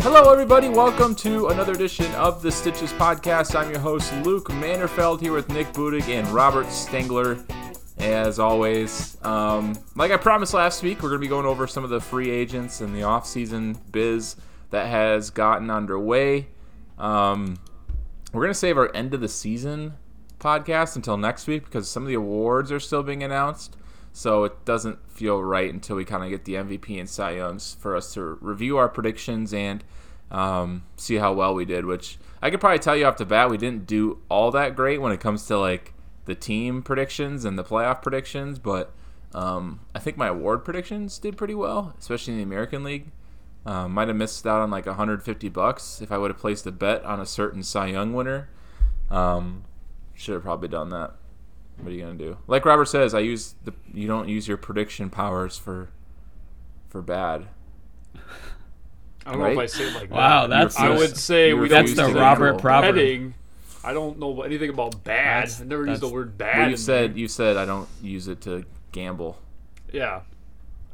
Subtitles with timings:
[0.00, 0.68] Hello, everybody.
[0.68, 3.58] Welcome to another edition of the Stitches Podcast.
[3.58, 7.38] I'm your host, Luke Manderfeld, here with Nick Budig and Robert Stengler.
[7.98, 11.82] As always, um, like I promised last week, we're going to be going over some
[11.82, 14.36] of the free agents and the offseason biz
[14.70, 16.46] that has gotten underway.
[16.96, 17.58] Um,
[18.32, 19.94] we're going to save our end of the season
[20.38, 23.76] podcast until next week because some of the awards are still being announced.
[24.18, 27.76] So it doesn't feel right until we kind of get the MVP and Cy Youngs
[27.78, 29.84] for us to review our predictions and
[30.32, 31.84] um, see how well we did.
[31.84, 35.00] Which I could probably tell you off the bat, we didn't do all that great
[35.00, 35.94] when it comes to like
[36.24, 38.58] the team predictions and the playoff predictions.
[38.58, 38.92] But
[39.36, 43.12] um, I think my award predictions did pretty well, especially in the American League.
[43.64, 46.72] Uh, might have missed out on like 150 bucks if I would have placed a
[46.72, 48.48] bet on a certain Cy Young winner.
[49.12, 49.62] Um,
[50.12, 51.14] should have probably done that.
[51.80, 52.36] What are you gonna do?
[52.46, 55.88] Like Robert says, I use the you don't use your prediction powers for
[56.88, 57.46] for bad.
[59.26, 60.56] I don't know if I say it like Wow, that.
[60.62, 62.60] that's I would say we don't That's the Robert equal.
[62.60, 63.34] proverb.
[63.84, 65.42] I don't know anything about bad.
[65.48, 66.58] That's- I never used the word bad.
[66.58, 67.18] Well, you said there.
[67.18, 69.38] you said I don't use it to gamble.
[69.92, 70.22] yeah.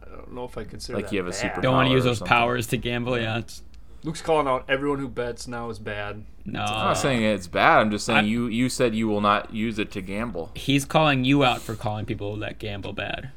[0.02, 1.92] I don't know if I consider Like that you have a super- Don't want to
[1.94, 2.28] use those something.
[2.28, 3.19] powers to gamble.
[3.19, 3.62] Yeah, it's,
[4.05, 6.24] Luke's calling out everyone who bets now is bad.
[6.44, 6.60] no.
[6.60, 7.78] I'm not saying it's bad.
[7.80, 10.50] I'm just saying I'm- you you said you will not use it to gamble.
[10.55, 13.30] He's calling you out for calling people that gamble bad.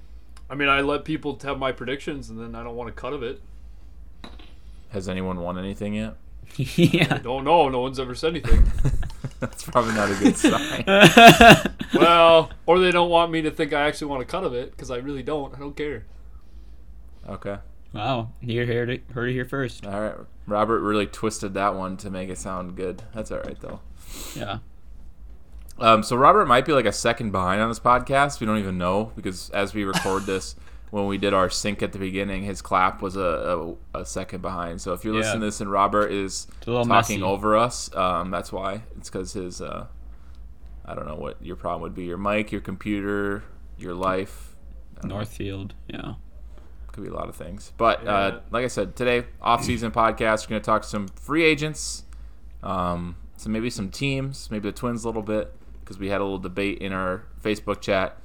[0.49, 3.13] I mean, I let people have my predictions, and then I don't want a cut
[3.13, 3.41] of it.
[4.91, 6.15] Has anyone won anything yet?
[6.59, 7.17] I yeah.
[7.17, 7.67] don't know.
[7.69, 8.63] No one's ever said anything.
[9.39, 10.83] That's probably not a good sign.
[11.93, 14.71] well, or they don't want me to think I actually want a cut of it
[14.71, 15.53] because I really don't.
[15.55, 16.05] I don't care.
[17.27, 17.57] Okay.
[17.93, 18.31] Wow.
[18.41, 19.85] You heard it, heard it here first.
[19.85, 20.15] All right.
[20.45, 23.01] Robert really twisted that one to make it sound good.
[23.13, 23.79] That's all right though.
[24.35, 24.59] Yeah.
[25.79, 28.39] Um, so Robert might be like a second behind on this podcast.
[28.39, 30.55] We don't even know because as we record this,
[30.89, 34.41] when we did our sync at the beginning, his clap was a, a, a second
[34.41, 34.79] behind.
[34.81, 35.19] So if you're Yeah.
[35.21, 37.21] listening to this and Robert is talking messy.
[37.21, 38.83] over us, um, that's why.
[38.97, 39.87] It's because his uh,
[40.85, 42.05] I don't know what your problem would be.
[42.05, 43.43] Your mic, your computer,
[43.77, 44.55] your life.
[45.01, 45.15] Don't know.
[45.15, 45.73] Northfield.
[45.87, 46.13] Yeah.
[46.97, 47.73] Could be a lot of things.
[47.77, 48.11] But Yeah.
[48.11, 50.45] uh, like I said, today off-season podcast.
[50.47, 52.05] We're going to talk some free agents,
[52.63, 56.23] um, so maybe some teams, maybe the Twins a little bit because we had a
[56.23, 58.17] little debate in our Facebook chat.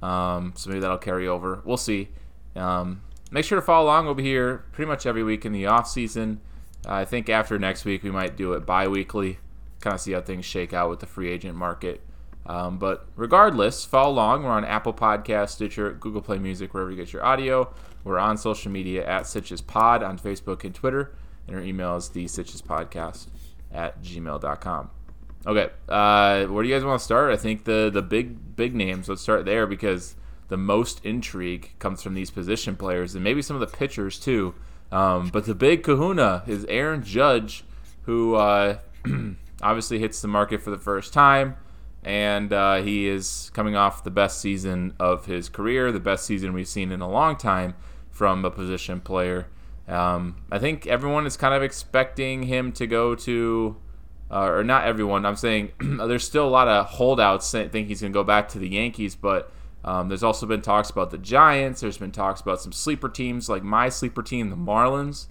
[0.00, 1.60] Um, so maybe that'll carry over.
[1.64, 2.10] We'll see.
[2.54, 3.00] Um,
[3.32, 4.04] make sure to follow along.
[4.06, 6.40] We'll be here pretty much every week in the off-season.
[6.86, 9.38] I think after next week we might do it bi-weekly,
[9.80, 12.00] kind of see how things shake out with the free agent market.
[12.46, 14.44] Um, but regardless, follow along.
[14.44, 17.72] We're on Apple Podcast, Stitcher, Google Play Music, wherever you get your audio.
[18.04, 21.12] We're on social media at Stitches Pod on Facebook and Twitter.
[21.46, 23.26] And our email is the Stitches Podcast
[23.72, 24.90] at gmail.com.
[25.46, 27.32] Okay, uh, where do you guys want to start?
[27.32, 29.08] I think the the big big names.
[29.08, 30.14] Let's start there because
[30.48, 34.54] the most intrigue comes from these position players and maybe some of the pitchers too.
[34.92, 37.64] Um, but the big Kahuna is Aaron Judge,
[38.02, 38.78] who uh,
[39.62, 41.56] obviously hits the market for the first time,
[42.02, 46.52] and uh, he is coming off the best season of his career, the best season
[46.52, 47.74] we've seen in a long time
[48.08, 49.48] from a position player.
[49.86, 53.76] Um, I think everyone is kind of expecting him to go to
[54.30, 55.26] uh, or not everyone.
[55.26, 58.48] I'm saying there's still a lot of holdouts that think he's going to go back
[58.50, 59.52] to the Yankees, but
[59.84, 61.80] um, there's also been talks about the Giants.
[61.80, 65.26] There's been talks about some sleeper teams like my sleeper team, the Marlins.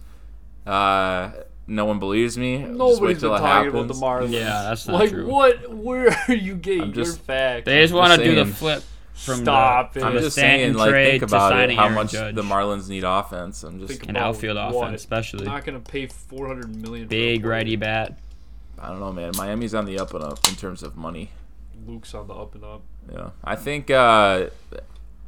[0.65, 1.31] Uh,
[1.69, 2.57] no one believes me.
[2.57, 3.73] Just wait Nobody's till been it talking happens.
[3.75, 4.31] about the Marlins.
[4.33, 5.27] Yeah, that's not like true.
[5.27, 5.73] what?
[5.73, 7.65] Where are you getting just- your facts?
[7.65, 10.01] They just want to do the flip from Stop the, it.
[10.01, 11.75] from I'm the just saying, like, think about it.
[11.75, 12.35] How Aaron much Judge.
[12.35, 13.63] the Marlins need offense.
[13.63, 14.85] I'm just, Think and about outfield what?
[14.87, 15.45] offense, especially.
[15.45, 17.07] not gonna pay four hundred million.
[17.07, 18.17] Big righty bat.
[18.81, 19.31] I don't know, man.
[19.35, 21.31] Miami's on the up and up in terms of money.
[21.85, 22.81] Luke's on the up and up.
[23.11, 24.47] Yeah, I think uh,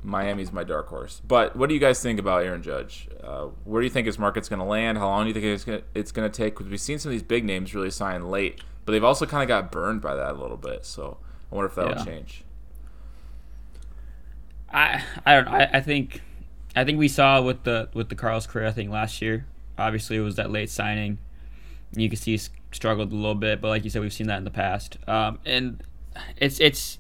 [0.03, 1.22] Miami's my dark horse.
[1.28, 3.07] But what do you guys think about Aaron Judge?
[3.23, 4.97] Uh, where do you think his market's going to land?
[4.97, 6.56] How long do you think it's going it's to take?
[6.57, 9.44] Because we've seen some of these big names really sign late, but they've also kind
[9.44, 10.85] of got burned by that a little bit.
[10.85, 11.17] So
[11.51, 12.06] I wonder if that'll Yeah.
[12.06, 12.44] change.
[14.73, 15.52] I I don't know.
[15.52, 16.22] I, I think
[16.76, 19.46] I think we saw with the with the Carlos Correa thing last year.
[19.78, 21.17] Obviously, it was that late signing.
[21.93, 22.41] You can see he
[22.72, 24.97] struggled a little bit, but like you said, we've seen that in the past.
[25.08, 25.84] Um, and
[26.37, 26.99] it's it's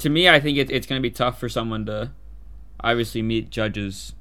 [0.00, 2.10] to me, I think it, it's going to be tough for someone to
[2.80, 4.14] obviously meet Judge's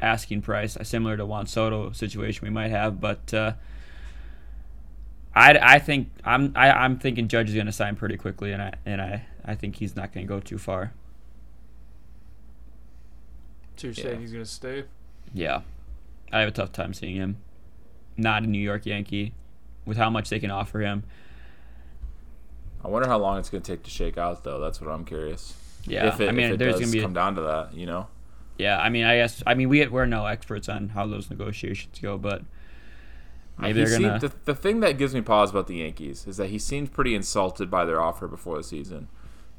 [0.00, 3.00] asking price, uh, similar to Juan Soto situation we might have.
[3.00, 3.52] But uh,
[5.34, 8.62] I, I think I'm I, I'm thinking Judge is going to sign pretty quickly, and
[8.62, 10.92] I and I, I think he's not going to go too far.
[13.76, 14.02] So you're Yeah.
[14.04, 14.84] saying he's gonna stay?
[15.34, 15.60] Yeah,
[16.32, 17.36] I have a tough time seeing him.
[18.16, 19.34] Not a New York Yankee,
[19.84, 21.04] with how much they can offer him.
[22.86, 24.60] I wonder how long it's going to take to shake out, though.
[24.60, 25.54] That's what I'm curious.
[25.86, 27.00] Yeah, if it, I mean, if it there's gonna be.
[27.00, 28.06] come down to that, you know.
[28.58, 31.98] yeah, I mean, I guess I mean we we're no experts on how those negotiations
[32.00, 32.42] go, but
[33.58, 34.20] maybe He they're gonna.
[34.20, 36.92] seemed, the, the thing that gives me pause about the Yankees is that he seemed
[36.92, 39.08] pretty insulted by their offer before the season.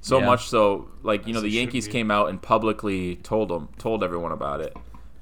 [0.01, 0.25] So Yeah.
[0.25, 4.31] much so, like you know, the Yankees came out and publicly told him, told everyone
[4.31, 4.75] about it,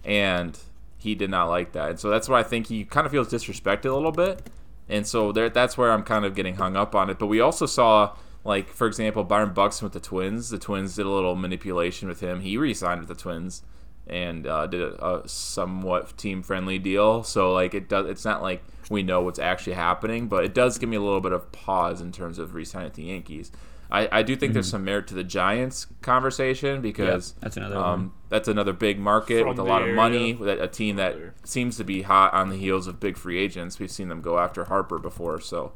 [0.04, 0.58] and
[0.98, 1.90] he did not like that.
[1.92, 4.42] And so that's why I think he kind of feels disrespected a little bit.
[4.88, 7.18] And so there, that's where I'm kind of getting hung up on it.
[7.18, 10.50] But we also saw, like for example, Byron Buxton with the Twins.
[10.50, 12.42] The Twins did a little manipulation with him.
[12.42, 13.64] He re-signed with the Twins
[14.08, 17.24] and uh, did a, a somewhat team-friendly deal.
[17.24, 20.78] So like it does, it's not like we know what's actually happening, but it does
[20.78, 23.52] give me a little bit of pause in terms of re-signing the Yankees.
[23.92, 27.40] I, I do think there's some merit to the Giants conversation because Mm-hmm.
[27.42, 29.96] that's another um, that's another big market From with a the lot of area.
[29.96, 30.34] money.
[30.34, 33.78] With a team that seems to be hot on the heels of big free agents.
[33.80, 35.72] We've seen them go after Harper before, so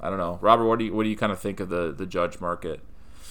[0.00, 0.38] I don't know.
[0.42, 2.80] Robert, what do you what do you kind of think of the the Judge market?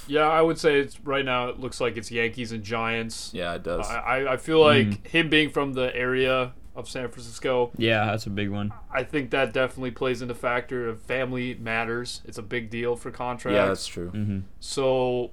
[0.07, 1.49] Yeah, I would say it's right now.
[1.49, 3.29] It looks like it's Yankees and Giants.
[3.33, 3.85] Yeah, it does.
[3.89, 5.07] I, I- I feel like Mm.
[5.07, 8.71] him being from the area of San Francisco, Yeah, that's a big one.
[8.91, 12.21] I think that definitely plays into factor of family matters.
[12.23, 13.55] It's a big deal for contracts.
[13.55, 14.11] yeah, that's true.
[14.11, 14.39] Mm-hmm.
[14.59, 15.31] So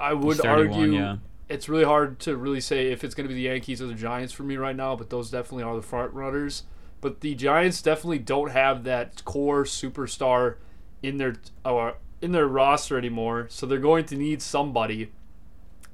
[0.00, 1.16] I would argue yeah.
[1.48, 3.94] it's really hard to really say if it's going to be the Yankees or the
[3.94, 6.62] Giants for me right now, but those definitely are the front runners.
[7.02, 10.56] But the Giants definitely don't have that core superstar
[11.02, 11.36] in their
[11.66, 11.92] uh,
[12.22, 15.12] in their roster anymore, so they're going to need somebody.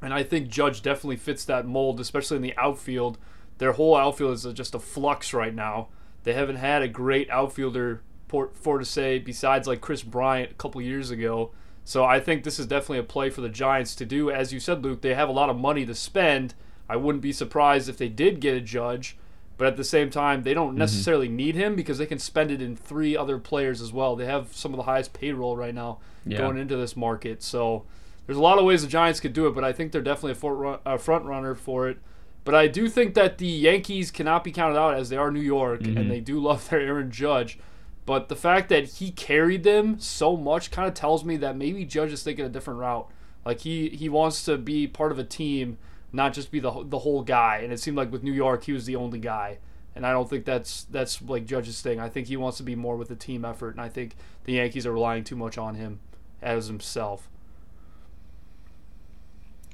[0.01, 3.19] And I think Judge definitely fits that mold, especially in the outfield.
[3.59, 5.89] Their whole outfield is just a flux right now.
[6.25, 10.55] They haven't had a great outfielder for, for to say besides like Kris Bryant a
[10.55, 11.53] couple years ago.
[11.85, 14.31] So I think this is definitely a play for the Giants to do.
[14.31, 16.55] As you said, Luke, they have a lot of money to spend.
[16.89, 19.19] I wouldn't be surprised if they did get a judge,
[19.59, 20.79] but at the same time, they don't mm-hmm.
[20.79, 24.17] necessarily need him because they can spend it in three other players as well.
[24.17, 26.39] They have some of the highest payroll right now Yeah.
[26.39, 27.43] going into this market.
[27.43, 27.85] So
[28.27, 30.39] there's a lot of ways the Giants could do it, but I think they're definitely
[30.41, 31.99] a, a uh, front runner for it.
[32.45, 35.41] But I do think that the Yankees cannot be counted out as they are New
[35.41, 36.09] York, and mm-hmm.
[36.09, 37.59] they do love their Aaron Judge.
[38.07, 41.87] But the fact that he carried them so much kind of tells me that maybe
[41.87, 43.09] Judge is thinking a different route.
[43.47, 45.79] Like he he wants to be part of a team,
[46.13, 47.61] not just be the the whole guy.
[47.63, 49.59] And it seemed like with New York, he was the only guy.
[49.97, 51.99] And I don't think that's that's like Judge's thing.
[51.99, 54.55] I think he wants to be more with the team effort, and I think the
[54.55, 56.01] Yankees are relying too much on him
[56.43, 57.31] as himself.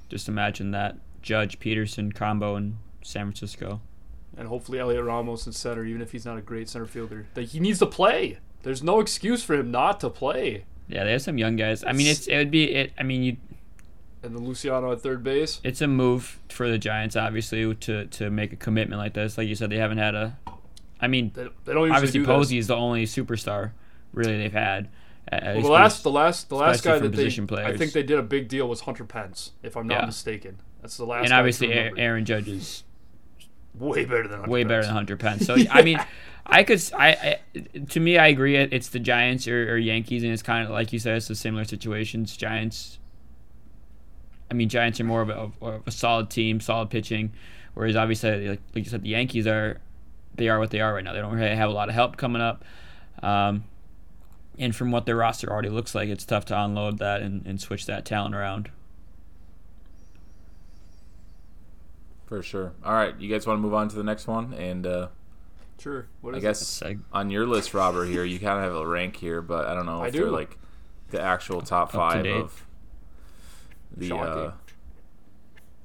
[0.08, 3.80] Just imagine that Judge Pederson combo in San Francisco.
[4.36, 7.26] and hopefully Heliot Ramos in center, even if he's not a great center fielder.
[7.34, 8.38] That he needs to play.
[8.62, 10.64] There's no excuse for him not to play.
[10.88, 11.84] Yeah, they have some young guys.
[11.84, 12.92] I mean, it's it would be it.
[12.98, 13.36] I mean, you
[14.22, 15.60] And then Luciano at third base.
[15.64, 19.36] it's a move for the Giants, obviously, to to make a commitment like this.
[19.38, 20.38] Like you said, they haven't had a.
[21.00, 22.64] I mean, They, they don't obviously do Posey this.
[22.64, 23.70] is the only superstar
[24.12, 24.88] really they've had.
[25.28, 27.92] at- at Well, the last, the last, the last guy that they, position I think
[27.92, 30.06] they did a big deal was Hunter Pence, if I'm not Yeah.
[30.06, 30.58] mistaken.
[30.82, 31.18] That's the last.
[31.18, 31.24] One.
[31.26, 32.84] And obviously A- Aaron Judge is
[33.74, 35.46] way better than Hunter way better than Hunter Pence.
[35.46, 35.98] So I mean,
[36.46, 38.56] I could I, I- to me I agree.
[38.56, 41.34] It's the Giants or, or Yankees, and it's kind of like you said, it's the
[41.34, 42.36] similar situations.
[42.36, 42.98] Giants.
[44.50, 45.34] I mean, Giants are more of a,
[45.64, 47.32] of a solid team, solid pitching,
[47.74, 49.80] whereas obviously, like, like you said, the Yankees are
[50.34, 51.12] they are what they are right now.
[51.12, 52.64] They don't really have a lot of help coming up.
[53.22, 53.64] Um,
[54.58, 57.60] and from what their roster already looks like, it's tough to unload that and, and
[57.60, 58.70] switch that talent around.
[62.30, 62.72] For sure.
[62.82, 64.54] All right, you guys want to move on to the next one?
[64.54, 65.08] And uh,
[65.78, 66.06] Sure.
[66.20, 69.16] What I guess Seg- on your list, Robert, here you kind of have a rank
[69.16, 70.30] here, but I don't know I if they're do.
[70.30, 70.56] like
[71.10, 72.34] the actual top five date.
[72.36, 72.66] of
[73.96, 74.52] the uh,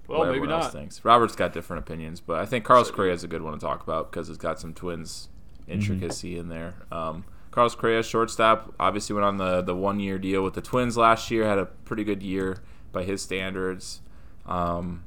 [0.08, 0.72] Well, maybe not.
[0.72, 1.04] thinks.
[1.04, 3.82] Robert's got different opinions, but I think Carlos Correa is a good one to talk
[3.84, 5.30] about because it's got some Twins
[5.68, 6.76] intricacy in there.
[6.92, 10.96] Um, Carlos Correa, shortstop, obviously went on the the one year deal with the Twins
[10.98, 11.46] last year.
[11.46, 12.58] Had a pretty good year
[12.92, 14.02] by his standards.
[14.46, 15.06] Um,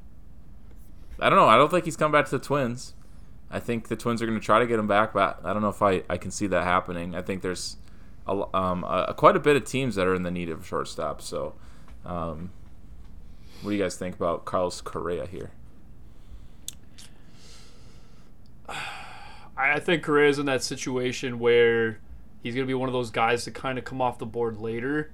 [1.20, 1.46] I don't know.
[1.48, 2.94] I don't think he's come back to the Twins.
[3.50, 5.62] I think the Twins are going to try to get him back, but I don't
[5.62, 7.14] know if I, I can see that happening.
[7.14, 7.76] I think there's
[8.26, 10.66] a, l- um, a, quite a bit of teams that are in the need of
[10.66, 11.22] shortstop.
[11.22, 11.54] So,
[12.04, 12.50] um,
[13.62, 15.50] what do you guys think about Carlos Correa here?
[18.68, 18.76] I
[19.56, 21.98] I think Correa's in that situation where
[22.42, 24.58] he's going to be one of those guys to kind of come off the board
[24.58, 25.10] later.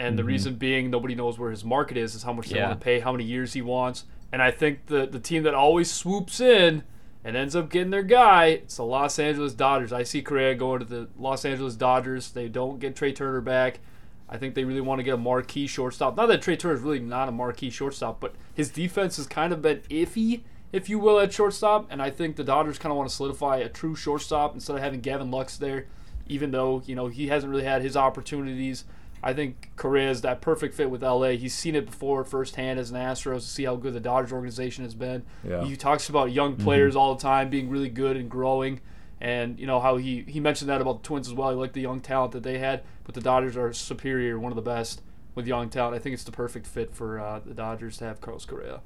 [0.00, 2.80] And the reason being, nobody knows where his market is, is how much they want
[2.80, 4.04] to pay, how many years he wants.
[4.32, 6.82] And I think the, the team that always swoops in
[7.24, 9.92] and ends up getting their guy, it's the Los Angeles Dodgers.
[9.92, 12.30] I see Correa going to the Los Angeles Dodgers.
[12.30, 13.80] They don't get Trea Turner back.
[14.28, 16.16] I think they really want to get a marquee shortstop.
[16.16, 19.52] Not that Trea Turner is really not a marquee shortstop, but his defense has kind
[19.52, 21.86] of been iffy, if you will, at shortstop.
[21.90, 24.82] And I think the Dodgers kind of want to solidify a true shortstop instead of
[24.82, 25.86] having Gavin Lux there,
[26.26, 28.84] even though you know he hasn't really had his opportunities.
[29.22, 31.30] I think Correa is that perfect fit with LA.
[31.30, 34.84] He's seen it before firsthand as an Astros to see how good the Dodgers organization
[34.84, 35.24] has been.
[35.44, 35.64] Yeah.
[35.64, 38.80] He talks about young players all the time being really good and growing.
[39.20, 41.50] And you know how he he mentioned that about the Twins as well.
[41.50, 44.56] He liked the young talent that they had, but the Dodgers are superior, one of
[44.56, 45.02] the best
[45.34, 45.96] with young talent.
[45.96, 48.80] I think it's the perfect fit for uh, the Dodgers to have Carlos Correa.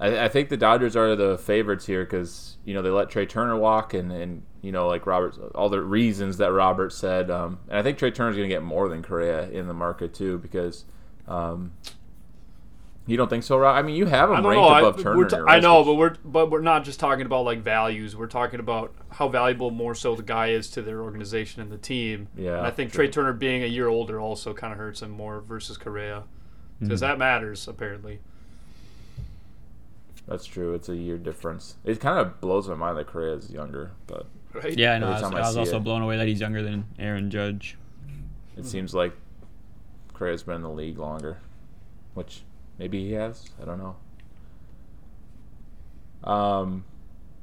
[0.00, 3.26] I, I think the Dodgers are the favorites here because you know they let Trea
[3.26, 7.58] Turner walk and, and you know like Robert all the reasons that Robert said um,
[7.68, 10.38] and I think Trea Turner's going to get more than Correa in the market too
[10.38, 10.84] because
[11.26, 11.72] um,
[13.08, 13.74] you don't think so, Rob?
[13.74, 14.68] I mean, you have him ranked know.
[14.68, 15.16] above I, Turner.
[15.16, 18.14] we're t- your I know, but we're but we're not just talking about like values.
[18.14, 21.78] We're talking about how valuable more so the guy is to their organization and the
[21.78, 22.28] team.
[22.36, 22.92] Yeah, and I think.
[22.92, 26.24] Trea Turner being a year older also kind of hurts him more versus Correa
[26.80, 28.20] because that matters apparently.
[30.28, 30.74] That's true.
[30.74, 31.76] It's a year difference.
[31.84, 34.76] It kind of blows my mind that Correa is younger, but Right?
[34.78, 35.08] Yeah, I know.
[35.08, 35.84] I was, I I was also it.
[35.84, 37.76] blown away that he's younger than Aaron Judge.
[38.56, 39.12] it seems like
[40.14, 41.38] Correa's been in the league longer,
[42.14, 42.42] which
[42.78, 43.50] maybe he has.
[43.60, 43.96] I don't know.
[46.24, 46.84] Um,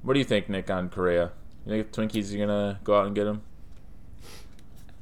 [0.01, 1.31] what do you think, Nick, on Correa?
[1.65, 3.41] You think Twinkies are gonna go out and get him?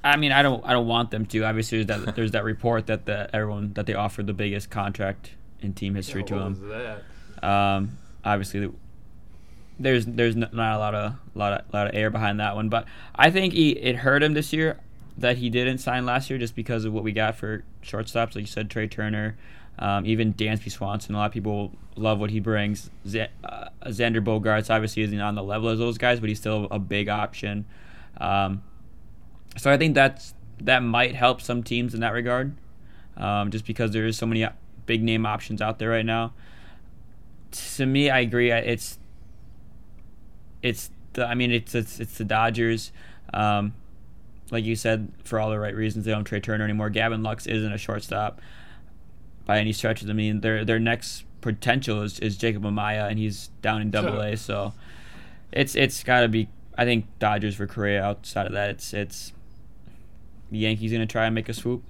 [0.03, 1.43] I mean, I don't, I don't want them to.
[1.45, 5.31] Obviously, there's that, there's that report that the everyone that they offered the biggest contract
[5.61, 7.01] in team history to What him.
[7.43, 8.71] Um, obviously,
[9.79, 12.85] there's there's not a lot of lot of lot of air behind that one, but
[13.15, 14.79] I think he it hurt him this year
[15.17, 18.37] that he didn't sign last year just because of what we got for shortstops, like
[18.37, 19.35] you said, Trea Turner,
[19.77, 21.13] um, even Dansby Swanson.
[21.13, 22.89] A lot of people love what he brings.
[23.07, 26.67] Z- uh, Xander Bogaerts obviously isn't on the level as those guys, but he's still
[26.71, 27.65] a big option.
[28.17, 28.63] Um,
[29.57, 32.55] so I think that's that might help some teams in that regard,
[33.17, 34.47] um, just because there is so many
[34.85, 36.33] big name options out there right now
[37.53, 38.51] to me, I agree.
[38.51, 38.97] It's
[40.61, 42.91] it's the, I mean it's it's it's the Dodgers.
[43.33, 43.73] Um,
[44.51, 46.89] like you said, for all the right reasons, they don't trade Turner anymore.
[46.89, 48.41] Gavin Lux isn't a shortstop
[49.45, 50.01] by any stretch.
[50.01, 53.91] of the mean, their their next potential is, is Jacob Amaya, and he's down in
[53.91, 54.37] Double A.
[54.37, 54.73] So
[55.51, 56.49] it's it's got to be.
[56.77, 58.03] I think Dodgers for Correa.
[58.03, 59.33] Outside of that, it's it's
[60.51, 61.83] the Yankees gonna try and make a swoop.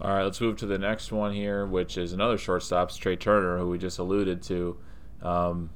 [0.00, 3.58] All right, let's move to the next one here, which is another shortstop, Trea Turner,
[3.58, 4.76] who we just alluded to.
[5.22, 5.70] Um,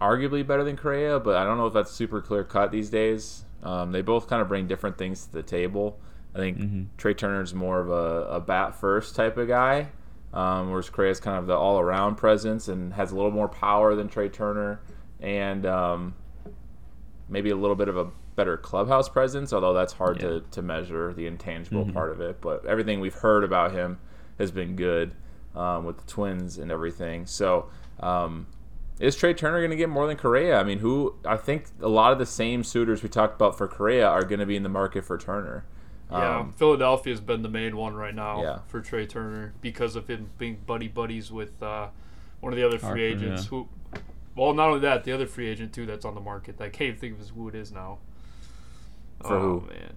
[0.00, 3.44] arguably better than Correa, but I don't know if that's super clear cut these days.
[3.64, 5.98] Um, they both kind of bring different things to the table.
[6.34, 6.86] I think Mhm.
[6.96, 9.90] Trea Turner's more of a, a bat first type of guy,
[10.32, 13.94] um, whereas Correa's kind of the all around presence and has a little more power
[13.94, 14.80] than Trea Turner,
[15.20, 16.14] and um,
[17.28, 18.08] maybe a little bit of a
[18.42, 20.28] better clubhouse presence, although that's hard Yeah.
[20.28, 21.92] to, to measure the intangible Mhm.
[21.94, 22.40] part of it.
[22.40, 23.98] But everything we've heard about him
[24.38, 25.14] has been good
[25.54, 27.26] um, with the Twins and everything.
[27.26, 27.68] So,
[28.00, 28.46] um,
[28.98, 30.58] is Trea Turner going to get more than Correa?
[30.58, 31.14] I mean, who?
[31.26, 34.40] I think a lot of the same suitors we talked about for Correa are going
[34.40, 35.64] to be in the market for Turner.
[36.10, 38.58] Yeah, Um, Philadelphia's been the main one right now Yeah.
[38.66, 41.88] for Trea Turner because of him being buddy buddies with uh,
[42.40, 43.44] one of the other free Harper, agents.
[43.44, 43.48] yeah.
[43.50, 43.68] Who,
[44.34, 46.60] well, not only that, the other free agent too that's on the market.
[46.62, 47.98] I can't even think of who it is now.
[49.22, 49.66] For oh, who?
[49.68, 49.94] man,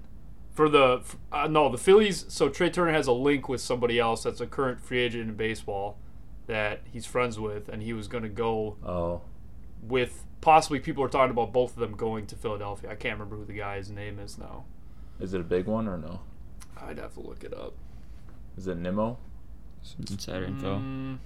[0.51, 1.01] for the
[1.31, 2.25] uh, no the Phillies.
[2.29, 5.35] So Trea Turner has a link with somebody else that's a current free agent in
[5.35, 5.97] baseball
[6.47, 9.21] that he's friends with, and he was going to go oh,
[9.81, 12.89] with possibly people are talking about both of them going to Philadelphia.
[12.91, 14.65] I can't remember who the guy's name is now.
[15.19, 16.21] is it a big one or no?
[16.81, 17.73] I'd have to look it up.
[18.57, 19.17] Is it Nimmo?
[19.81, 20.79] Some insider info.
[20.79, 21.17] Mm,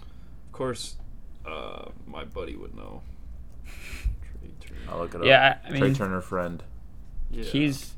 [0.00, 0.96] of course,
[1.46, 3.02] uh, my buddy would know.
[3.66, 4.80] Trea Turner.
[4.88, 5.26] I'll look it up.
[5.26, 6.62] Yeah, I- I Trea Turner friend.
[7.32, 7.44] Yeah.
[7.44, 7.94] He's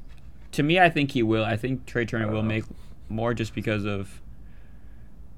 [0.53, 0.79] to me.
[0.81, 1.45] I think he will.
[1.45, 2.49] I think Trea Turner will know.
[2.49, 2.65] make
[3.09, 4.21] more just because of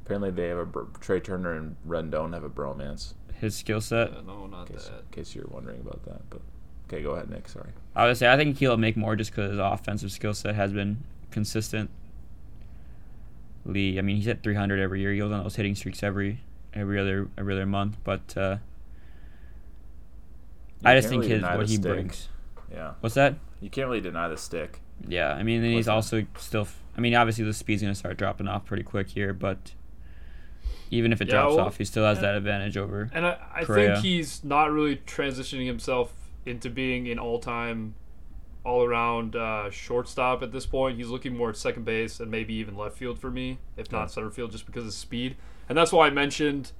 [0.04, 3.14] Apparently, they have a br- Trea Turner and Rendon have a bromance.
[3.40, 4.12] his skill set.
[4.12, 5.00] Yeah, no, not In case, that.
[5.00, 6.40] in case you're wondering about that, but
[6.86, 7.48] okay, go ahead, Nick.
[7.48, 7.70] Sorry.
[7.96, 10.72] I would say I think he'll make more just because his offensive skill set has
[10.72, 10.98] been
[11.30, 11.90] consistently.
[13.66, 15.12] I mean, he's hit 300 every year.
[15.12, 16.40] He goes on those hitting streaks every
[16.72, 17.96] every other every other month.
[18.04, 18.58] But uh,
[20.84, 21.82] I just think really his what he stick.
[21.92, 22.28] brings.
[22.70, 23.36] Yeah, What's that?
[23.60, 24.80] You can't really deny the stick.
[25.06, 26.62] Yeah, I mean, and he's also still.
[26.62, 29.72] f- I mean, obviously the speed's gonna start dropping off pretty quick here, but
[30.90, 32.22] even if it Yeah, drops well, off, he still has yeah.
[32.22, 33.10] that advantage over.
[33.12, 36.12] And I, I think he's not really transitioning himself
[36.46, 37.94] into being an all-time,
[38.64, 40.96] all-around uh, shortstop at this point.
[40.96, 43.98] He's looking more at second base and maybe even left field for me, if Yeah.
[43.98, 45.36] not center field, just because of speed.
[45.68, 46.70] And that's why I mentioned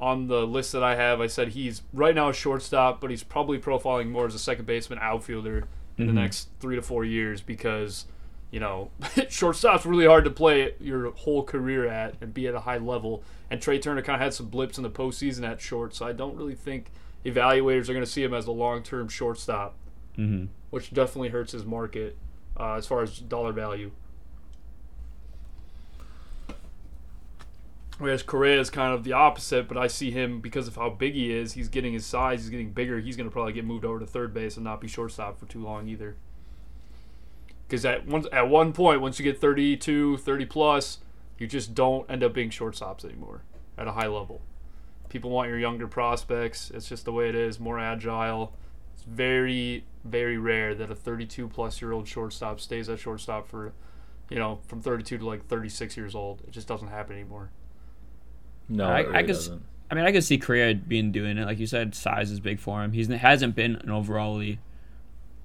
[0.00, 3.22] on the list that I have, I said he's right now a shortstop, but he's
[3.22, 5.68] probably profiling more as a second baseman, outfielder
[5.98, 6.16] in the Mhm.
[6.16, 8.06] next three to four years because.
[8.50, 8.90] You know,
[9.30, 13.22] shortstop's really hard to play your whole career at and be at a high level.
[13.50, 16.12] And Trea Turner kind of had some blips in the postseason at short, so I
[16.12, 16.90] don't really think
[17.24, 19.74] evaluators are going to see him as a long-term shortstop,
[20.16, 22.18] hmm which definitely hurts his market
[22.60, 23.90] uh, as far as dollar value.
[28.02, 31.14] Whereas Correa is kind of the opposite, but I see him because of how big
[31.14, 31.52] he is.
[31.52, 32.40] He's getting his size.
[32.40, 32.98] He's getting bigger.
[32.98, 35.46] He's going to probably get moved over to third base and not be shortstop for
[35.46, 36.16] too long either.
[37.68, 40.98] Because at one at one point, once you get 32, 30 plus,
[41.38, 43.42] you just don't end up being shortstops anymore
[43.78, 44.40] at a high level.
[45.08, 46.72] People want your younger prospects.
[46.74, 47.60] It's just the way it is.
[47.60, 48.52] More agile.
[48.94, 53.74] It's very very rare that a 32 plus year old shortstop stays at shortstop for,
[54.28, 56.42] you know, from 32 to like 36 years old.
[56.48, 57.50] It just doesn't happen anymore.
[58.72, 59.28] No, I, really I could.
[59.28, 59.62] doesn't.
[59.90, 61.44] I mean, I could see Correa being doing it.
[61.44, 62.92] Like you said, size is big for him.
[62.92, 64.58] He's hasn't been an overallly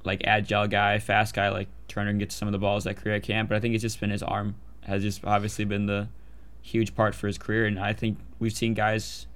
[0.05, 3.19] like agile guy, fast guy like Turner can get some of the balls that Correa
[3.19, 3.50] can't.
[3.50, 6.07] But I think it's just been his arm has just obviously been the
[6.62, 7.65] huge part for his career.
[7.65, 9.27] And I think we've seen guys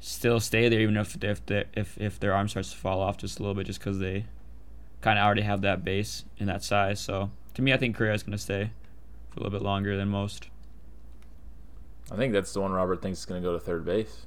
[0.00, 3.16] still stay there even if if the, if if their arm starts to fall off
[3.16, 4.26] just a little bit, just because they
[5.00, 7.00] kind of already have that base and that size.
[7.00, 8.70] So to me, I think Correa is going to stay
[9.30, 10.48] for a little bit longer than most.
[12.10, 14.26] I think that's the one Robert thinks is going to go to third base.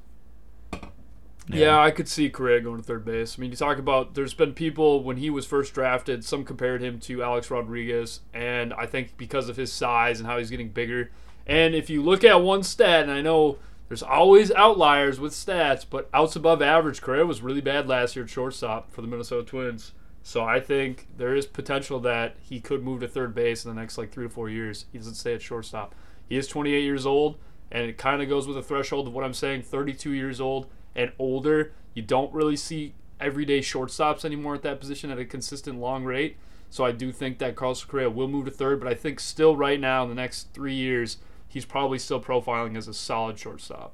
[1.47, 1.79] Yeah.
[1.79, 3.37] I could see Correa going to third base.
[3.37, 6.81] I mean, you talk about there's been people when he was first drafted, some compared
[6.81, 10.69] him to Alex Rodriguez, and I think because of his size and how he's getting
[10.69, 11.11] bigger.
[11.47, 13.57] And if you look at one stat, and I know
[13.87, 18.23] there's always outliers with stats, but outs above average, Correa was really bad last year
[18.23, 19.93] at shortstop for the Minnesota Twins.
[20.23, 23.79] So I think there is potential that he could move to third base in the
[23.79, 24.85] next like three to four years.
[24.91, 25.95] He doesn't stay at shortstop.
[26.29, 27.37] He is 28 years old,
[27.71, 29.63] and it kind of goes with the threshold of what I'm saying.
[29.63, 35.11] 32 years old and older, you don't really see everyday shortstops anymore at that position
[35.11, 36.37] at a consistent long rate.
[36.69, 39.55] So I do think that Carlos Correa will move to third, but I think still
[39.55, 43.93] right now in the next three years, he's probably still profiling as a solid shortstop.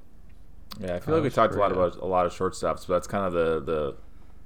[0.80, 2.94] Yeah, I feel like we Carlos talked a lot about a lot of shortstops, but
[2.94, 3.96] that's kind of the the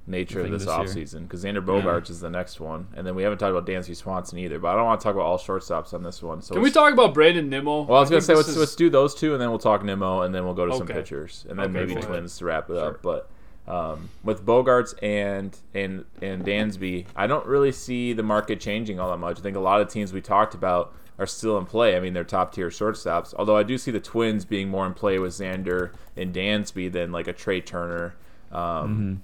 [0.06, 3.22] nature of this this offseason because Xander Bogaerts is the next one, and then we
[3.22, 4.58] haven't talked about Dansby Swanson either.
[4.58, 6.42] But I don't want to talk about all shortstops on this one.
[6.42, 7.82] So Can we talk about Brandon Nimmo?
[7.82, 9.84] Well, I was gonna say let's is- let's do those two, and then we'll talk
[9.84, 12.04] Nimmo, and then we'll go to some pitchers, and then Okay, maybe ahead.
[12.04, 12.88] Twins to wrap it Sure.
[12.88, 13.02] up.
[13.02, 13.28] But
[13.68, 19.08] um, with Bogaerts and and and Dansby, I don't really see the market changing all
[19.10, 19.38] that much.
[19.38, 21.96] I think a lot of teams we talked about are still in play.
[21.96, 23.34] I mean, they're top tier shortstops.
[23.38, 27.12] Although I do see the Twins being more in play with Xander and Dansby than
[27.12, 28.16] like a Trea Turner.
[28.50, 29.22] Um,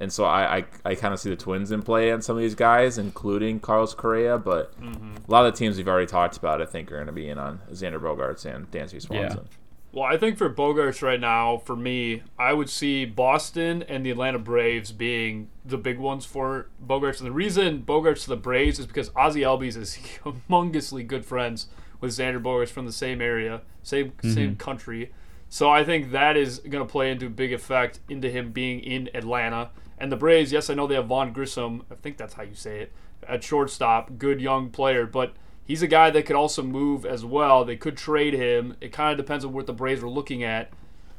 [0.00, 2.42] And so I, I, I kind of see the Twins in play on some of
[2.42, 4.38] these guys, including Carlos Correa.
[4.38, 5.16] But mm-hmm.
[5.28, 7.28] a lot of the teams we've already talked about, I think, are going to be
[7.28, 9.46] in on Xander Bogaerts and Dansby Swanson.
[9.92, 14.10] Well, I think for Bogaerts right now, for me, I would see Boston and the
[14.10, 17.18] Atlanta Braves being the big ones for Bogaerts.
[17.18, 21.66] And the reason Bogaerts to the Braves is because Ozzy Albies is humongously good friends
[22.00, 24.54] with Xander Bogaerts from the same area, same same mm-hmm.
[24.54, 25.12] country.
[25.48, 29.10] So I think that is going to play into big effect into him being in
[29.12, 29.70] Atlanta.
[30.00, 31.84] And the Braves, yes, I know they have Vaughn Grissom.
[31.90, 32.92] I think that's how you say it
[33.28, 34.16] at shortstop.
[34.16, 37.66] Good young player, but he's a guy that could also move as well.
[37.66, 38.76] They could trade him.
[38.80, 40.72] It kind of depends on what the Braves are looking at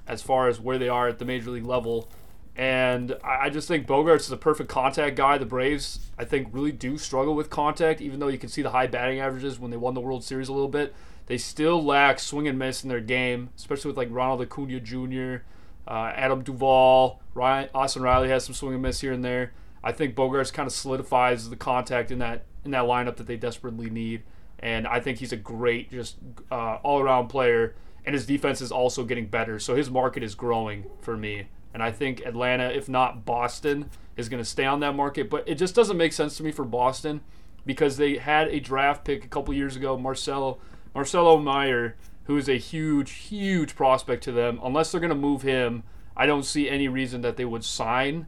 [0.07, 2.09] as far as where they are at the major league level.
[2.55, 5.37] And I just think Bogaerts is a perfect contact guy.
[5.37, 8.71] The Braves, I think, really do struggle with contact, even though you can see the
[8.71, 10.93] high batting averages when they won the World Series a little bit.
[11.27, 15.43] They still lack swing and miss in their game, especially with like Ronald Acuna Jr.,
[15.87, 19.53] uh, Adam Duvall, Ryan, Austin Riley has some swing and miss here and there.
[19.83, 23.37] I think Bogaerts kind of solidifies the contact in that in that lineup that they
[23.37, 24.23] desperately need,
[24.59, 26.17] and I think he's a great just
[26.51, 27.75] uh, all around player.
[28.03, 31.47] And his defense is also getting better, so his market is growing for me.
[31.71, 35.29] And I think Atlanta, if not Boston, is going to stay on that market.
[35.29, 37.21] But it just doesn't make sense to me for Boston
[37.65, 40.57] because they had a draft pick a couple years ago, Marcelo
[40.93, 44.59] Marcelo Meyer, who is a huge, huge prospect to them.
[44.63, 45.83] Unless they're going to move him,
[46.15, 48.27] I don't see any reason that they would sign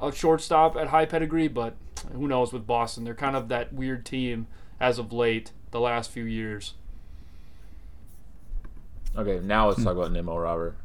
[0.00, 1.48] a shortstop at high pedigree.
[1.48, 1.74] But
[2.12, 3.04] who knows with Boston?
[3.04, 4.46] They're kind of that weird team
[4.80, 6.74] as of late, the last few years.
[9.16, 10.76] Okay, now let's talk about Nimmo, Robert.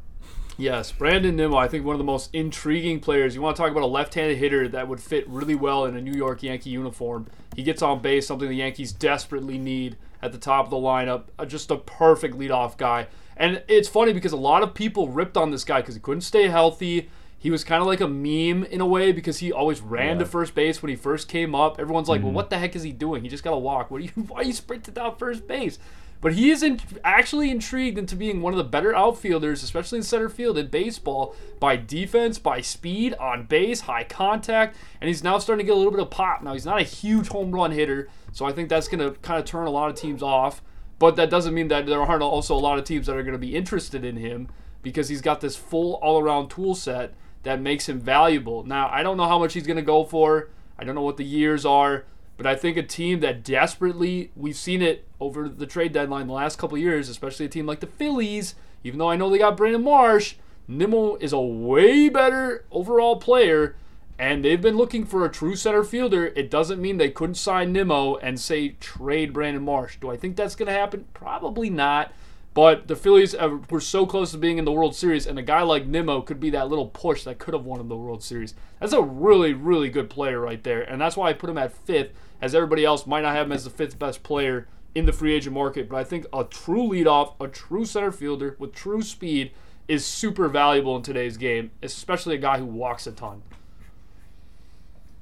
[0.56, 3.34] Yes, Brandon Nimmo, I think one of the most intriguing players.
[3.34, 6.00] You want to talk about a left-handed hitter that would fit really well in a
[6.02, 7.28] New York Yankee uniform.
[7.56, 11.24] He gets on base, something the Yankees desperately need at the top of the lineup.
[11.38, 13.06] Uh, Just a perfect leadoff guy.
[13.36, 16.20] And it's funny because a lot of people ripped on this guy because he couldn't
[16.22, 17.08] stay healthy.
[17.38, 20.26] He was kind of like a meme in a way because he always ran to
[20.26, 21.80] first base when he first came up.
[21.80, 23.22] Everyone's like, "Well, what the heck is he doing?
[23.22, 23.90] He just got to walk.
[23.90, 24.10] What are you?
[24.28, 25.78] Why are you sprinting down first base?"
[26.20, 30.02] But he is in, actually intrigued into being one of the better outfielders, especially in
[30.02, 35.38] center field in baseball, by defense, by speed, on base, high contact, and he's now
[35.38, 36.42] starting to get a little bit of pop.
[36.42, 39.38] Now he's not a huge home run hitter, so I think that's going to kind
[39.38, 40.62] of turn a lot of teams off.
[40.98, 43.32] But that doesn't mean that there aren't also a lot of teams that are going
[43.32, 44.48] to be interested in him
[44.82, 48.64] because he's got this full all-around tool set that makes him valuable.
[48.64, 50.50] Now I don't know how much he's going to go for.
[50.78, 52.04] I don't know what the years are,
[52.40, 56.32] But I think a team that desperately, we've seen it over the trade deadline the
[56.32, 59.58] last couple years, especially a team like the Phillies, even though I know they got
[59.58, 63.76] Brandon Marsh, Nimmo is a way better overall player,
[64.20, 66.26] and they've been looking for a true center fielder.
[66.26, 69.96] It doesn't mean they couldn't sign Nimmo and say trade Brandon Marsh.
[69.98, 71.06] Do I think that's going to happen?
[71.14, 72.12] Probably not.
[72.52, 73.34] But the Phillies
[73.70, 76.38] were so close to being in the World Series, and a guy like Nimmo could
[76.38, 78.54] be that little push that could have won him the World Series.
[78.78, 81.72] That's a really, really good player right there, and that's why I put him at
[81.72, 82.10] fifth,
[82.42, 85.32] as everybody else might not have him as the fifth best player in the free
[85.32, 85.88] agent market.
[85.88, 89.52] But I think a true leadoff, a true center fielder with true speed
[89.88, 93.42] is super valuable in today's game, especially a guy who walks a ton.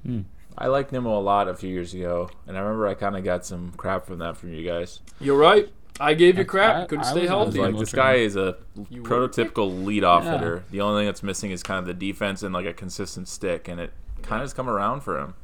[0.05, 0.21] Hmm.
[0.57, 3.23] I liked Nimmo a lot a few years ago, and I remember I kind of
[3.25, 5.01] got some crap from that from you guys.
[5.21, 5.69] You're right.
[6.01, 6.89] I gave you I- crap.
[6.89, 7.59] Couldn't I stay I was healthy.
[7.59, 8.57] Yeah, like, this guy is a
[8.91, 9.09] You were.
[9.09, 10.33] prototypical leadoff Yeah.
[10.39, 10.65] hitter.
[10.71, 13.69] The only thing that's missing is kind of the defense and like a consistent stick,
[13.69, 15.35] and it kind of has come around for him.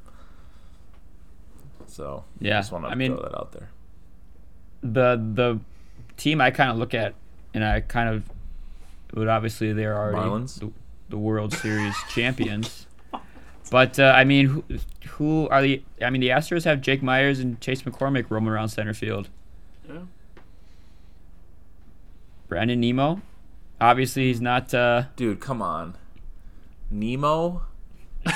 [1.87, 3.71] So Yeah, just want to I mean- throw that out there.
[4.83, 5.61] the the
[6.17, 7.15] team I kind of look at,
[7.55, 8.25] and I kind of
[9.15, 10.73] would obviously they're already the,
[11.09, 12.87] the World Series champions.
[13.71, 14.65] But uh, I mean, who,
[15.11, 15.83] who are the?
[16.03, 19.29] I mean, the Astros have Jake Meyers and Chase McCormick roaming around center field.
[19.89, 20.01] Yeah.
[22.49, 23.21] Brandon Nemo,
[23.81, 24.73] obviously he's not.
[24.75, 25.97] Uh, Dude, come on,
[26.91, 27.63] Nemo.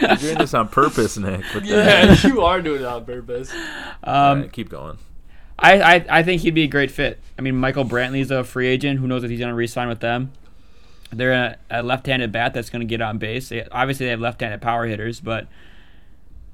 [0.00, 1.44] You're doing this on purpose, Nick.
[1.62, 3.52] Yeah, you are doing it on purpose.
[4.02, 4.98] um, Alright, keep going.
[5.56, 7.20] I, I I think he'd be a great fit.
[7.38, 8.98] I mean, Michael Brantley's a free agent.
[8.98, 10.32] Who knows if he's going to re-sign with them?
[11.16, 13.48] They're a, a left-handed bat that's going to get on base.
[13.48, 15.46] They, obviously, they have left-handed power hitters, but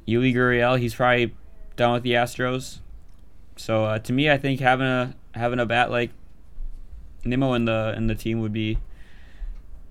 [0.07, 1.35] Yuli Gurriel, he's probably
[1.77, 2.79] done with the Astros.
[3.57, 6.11] So uh, to me, I think having a having a bat like
[7.25, 8.79] Nimmo in the in the team would be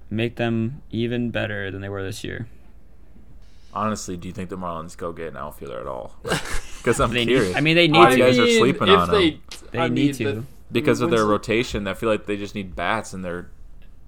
[0.10, 2.48] make them even better than they were this year.
[3.74, 6.16] Honestly, do you think the Marlins go get an outfielder at all?
[6.80, 7.50] Because I'm They curious.
[7.50, 8.18] need, I mean, they need All to.
[8.18, 9.42] you guys are sleeping if on they, them.
[9.72, 10.32] They I need mean, to.
[10.32, 11.88] the- because of their rotation.
[11.90, 13.50] I feel like they just need bats, and they're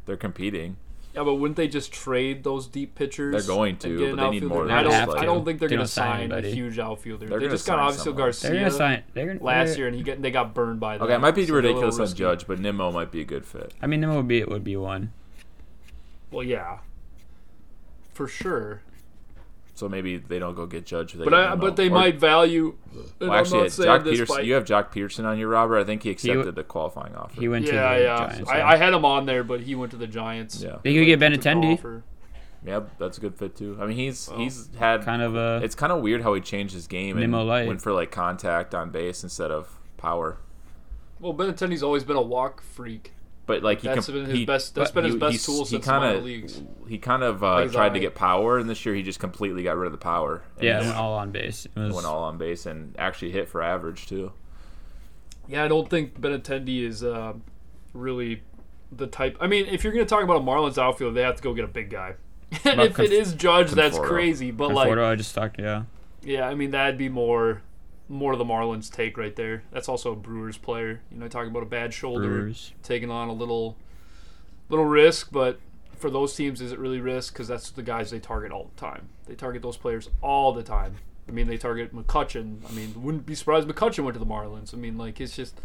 [0.05, 0.77] they're competing.
[1.13, 3.33] Yeah, but wouldn't they just trade those deep pitchers?
[3.33, 4.91] They're going to, but they need more than I don't.
[4.93, 7.27] just, I don't think they're They going to sign sign a huge outfielder.
[7.27, 8.13] They're they gonna just got sign obviously.
[8.13, 9.03] Garcia They're gonna sign.
[9.13, 11.03] They're gonna last they're- year, and he get they got burned by that.
[11.03, 12.15] Okay, it might be so they're a little ridiculous on.
[12.15, 13.73] Judge, but Nimmo might be a good fit.
[13.81, 15.11] I mean, Nimmo would be it would be one.
[16.31, 16.77] Well, yeah,
[18.13, 18.81] for sure.
[19.81, 21.13] So maybe they don't go get Judge.
[21.13, 22.75] They But get I, but they Or- might value.
[23.19, 24.27] Well, actually, not it's Joc Pederson.
[24.27, 25.79] by- You have Joc Pederson on here, Robert.
[25.79, 27.41] I think he w- accepted the qualifying offer.
[27.41, 28.17] He went to yeah, the yeah.
[28.27, 28.49] Giants.
[28.51, 28.67] I, yeah.
[28.67, 30.61] I had him on there, but he went to the Giants.
[30.61, 32.03] Yeah, They could get Took the Benintendi.
[32.63, 33.75] yeah, that's a good fit too.
[33.81, 35.01] I mean, he's Well, he's had.
[35.03, 37.81] kind of a It's kind of weird how he changed his game and Nimmo went
[37.81, 40.37] for like contact on base instead of power.
[41.19, 43.13] Well, Benintendi's always been a walk freak.
[43.51, 44.75] But like he That's comp- been his he, best.
[44.75, 46.61] That's but been his he- best tool he since kinda, minor leagues.
[46.87, 49.19] He kind of uh, Like his tried to get power, and this year he just
[49.19, 50.41] completely got rid of the power.
[50.55, 51.65] And yeah, it went all on base.
[51.65, 54.31] It was, went all on base and actually hit for average too.
[55.49, 57.33] Yeah, I don't think Benintendi is uh,
[57.93, 58.41] really
[58.89, 59.35] the type.
[59.41, 61.53] I mean, if you're going to talk about a Marlins outfield, they have to go
[61.53, 62.13] get a big guy.
[62.63, 64.51] and if it Conf- is Judge, that's crazy.
[64.51, 65.59] But like, I just talked.
[65.59, 65.83] Yeah,
[66.23, 67.63] yeah, I mean that'd be more
[68.11, 69.63] more of the Marlins take right there.
[69.71, 71.01] That's also a Brewers player.
[71.11, 72.73] You know, talking about a bad shoulder, Brewers.
[72.83, 73.77] taking on a little
[74.69, 75.59] little risk, but
[75.97, 77.33] for those teams, is it really risk?
[77.33, 79.09] Because that's the guys they target all the time.
[79.25, 80.95] They target those players all the time.
[81.27, 82.57] I mean, they target McCutchen.
[82.69, 84.73] I mean, wouldn't be surprised McCutchen went to the Marlins.
[84.73, 85.59] I mean, like it's just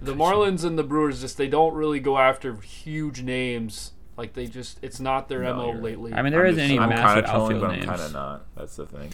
[0.00, 3.92] the Marlins and the Brewers just they don't really go after huge names.
[4.16, 6.12] Like they just it's not their No, mo you're- lately.
[6.14, 8.00] I mean, there I'm isn't just- any I'm massive kinda trolling, outfield but I'm kind
[8.00, 8.44] of not.
[8.56, 9.10] That's the thing.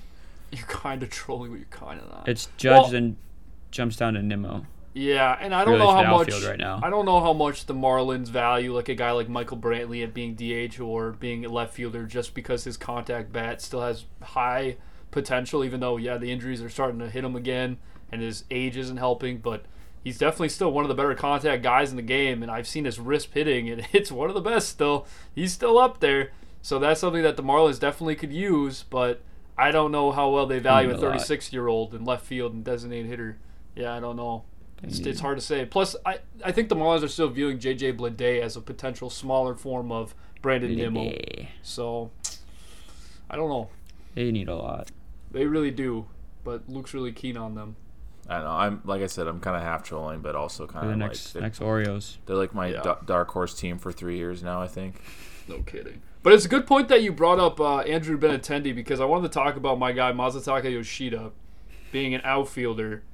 [0.58, 2.28] you're kind of trolling, but you're kind of not.
[2.28, 3.16] It's Judge, Well- then
[3.70, 4.66] jumps down to Nimmo.
[4.96, 6.80] Yeah, and I don't Really know how much right now.
[6.80, 10.14] I don't know how much the Marlins value like a guy like Michael Brantley at
[10.14, 14.76] being DH or being a left fielder just because his contact bat still has high
[15.10, 17.78] potential even though yeah, the injuries are starting to hit him again
[18.12, 19.64] and his age isn't helping, but
[20.04, 22.84] he's definitely still one of the better contact guys in the game and I've seen
[22.84, 25.08] his wrist hitting and it's one of the best still.
[25.34, 26.30] He's still up there.
[26.62, 29.22] So that's something that the Marlins definitely could use, but
[29.56, 31.00] I don't know how well they value a a lot.
[31.00, 33.38] 36 year old in left field and designated hitter.
[33.76, 34.44] Yeah, I don't know.
[34.82, 35.06] It's, Mm.
[35.06, 35.64] it's hard to say.
[35.64, 37.94] Plus, I, I think the Marlins are still viewing J.J.
[37.94, 41.12] Bleday as a potential smaller form of Brandon Nimmo.
[41.62, 42.10] So,
[43.30, 43.70] I don't know.
[44.14, 44.90] They need a lot.
[45.30, 46.06] They really do,
[46.44, 47.76] but Luke's really keen on them.
[48.28, 48.50] I don't know.
[48.50, 51.34] I'm like I said, I'm kind of half trolling, but also kind of like next
[51.34, 52.16] next Oreos.
[52.26, 52.82] they're like my Yeah.
[52.82, 54.60] da- dark horse team for three years now.
[54.62, 55.00] I think.
[55.48, 56.00] No kidding.
[56.24, 59.30] But it's a good point that you brought up uh, Andrew Benintendi because I wanted
[59.30, 61.30] to talk about my guy Masataka Yoshida
[61.92, 63.04] being an outfielder,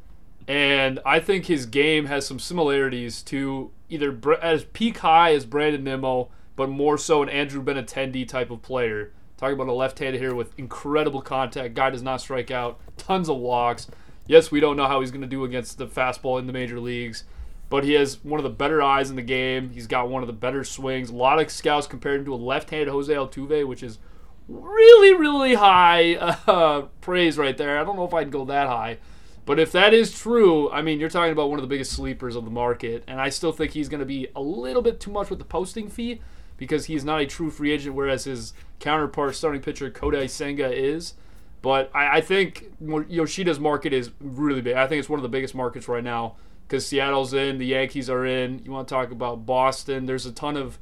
[0.49, 5.85] and I think his game has some similarities to either as peak high as Brandon
[5.85, 10.35] Nimmo, but more so an Andrew Benintendi type of player Talking about a left-handed here
[10.35, 11.73] with incredible contact.
[11.73, 12.79] Guy does not strike out.
[12.99, 13.87] Tons of walks.
[14.27, 16.79] Yes, we don't know how he's going to do against the fastball in the major
[16.79, 17.25] leagues,
[17.71, 19.71] but he has one of the better eyes in the game.
[19.71, 21.09] He's got one of the better swings.
[21.09, 24.01] A lot of scouts compared him to a left-handed Jose Altuve, which is
[24.49, 27.79] really, really high uh, praise right there.
[27.79, 28.99] I don't know if I'd go that high.
[29.47, 32.37] But if that is true, I mean, you're talking about one of the biggest sleepers
[32.37, 35.11] of the market, and I still think he's going to be a little bit too
[35.11, 36.21] much with the posting fee
[36.57, 41.15] because he's not a true free agent, whereas his counterpart, starting pitcher Kodai Senga, is.
[41.63, 44.77] But I, I think Yoshida's market is really big.
[44.77, 46.37] I think it's one of the biggest markets right now
[46.71, 48.63] because Seattle's in, the Yankees are in.
[48.65, 50.07] You want to talk about Boston?
[50.07, 50.79] There's a ton of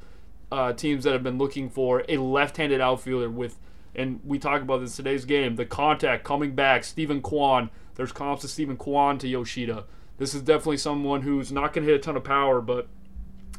[0.51, 3.57] uh, teams that have been looking for a left-handed outfielder with,
[3.95, 5.55] and we talk about this today's game.
[5.55, 7.71] The contact coming back, Steven Kwan.
[7.95, 9.85] There's comps to Steven Kwan to Yoshida.
[10.19, 12.87] This is definitely someone who's not going to hit a ton of power, but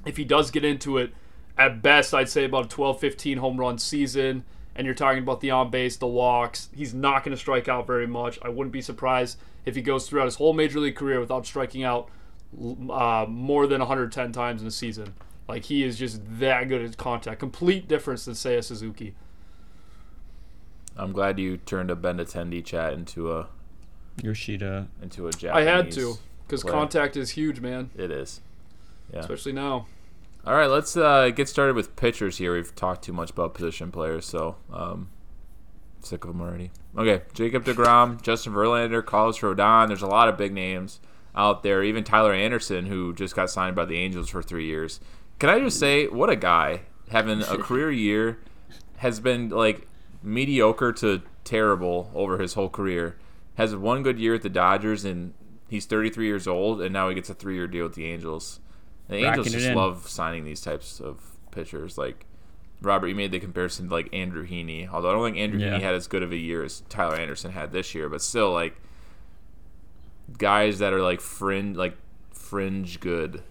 [0.06, 1.12] if he does get into it,
[1.58, 4.44] at best, I'd say about a 12, 15 home run season.
[4.76, 6.68] And you're talking about the on base, the walks.
[6.72, 8.38] He's not going to strike out very much.
[8.40, 11.82] I wouldn't be surprised if he goes throughout his whole major league career without striking
[11.82, 12.08] out
[12.58, 15.14] uh, more than 110 times in a season.
[15.48, 17.40] Like he is just that good at contact.
[17.40, 19.14] Complete difference than Seiya Suzuki.
[20.96, 23.48] I'm glad you turned a Benintendi chat into a
[24.22, 25.66] Yoshida into a Japanese.
[25.66, 27.90] I had to because contact is huge, man.
[27.96, 28.40] It is.
[29.12, 29.20] Yeah.
[29.20, 29.86] Especially now.
[30.46, 32.54] All right, let's uh, get started with pitchers here.
[32.54, 35.10] We've talked too much about position players, so um,
[36.00, 36.70] sick of them already.
[36.96, 39.88] Okay, Jacob DeGrom, Justin Verlander, Carlos Rodon.
[39.88, 41.00] There's a lot of big names
[41.34, 41.82] out there.
[41.82, 45.00] Even Tyler Anderson, who just got signed by the Angels for three years.
[45.38, 48.38] Can I just say, what a guy having a career year
[48.98, 49.88] has been like
[50.22, 53.16] mediocre to terrible over his whole career.
[53.54, 55.34] Has one good year at the Dodgers, and
[55.68, 58.60] he's 33 years old, and now he gets a three-year deal with the Angels.
[59.08, 61.98] The Angels just love signing these types of pitchers.
[61.98, 62.26] Like
[62.80, 65.78] Robert, you made the comparison to like Andrew Heaney, although I don't think Andrew yeah.
[65.78, 68.52] Heaney had as good of a year as Tyler Anderson had this year, but still
[68.52, 68.76] like
[70.38, 71.96] guys that are like fringe, like
[72.32, 73.42] fringe good,